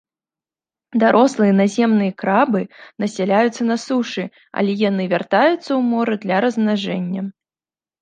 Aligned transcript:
Дарослыя 1.03 1.53
наземныя 1.59 2.11
крабы 2.23 2.61
насяляюць 3.05 3.63
на 3.69 3.75
сушы, 3.85 4.25
але 4.63 4.71
яны 4.89 5.03
вяртаюцца 5.15 5.63
ў 5.63 5.81
мора 5.95 6.15
для 6.29 6.37
размнажэння. 6.49 7.21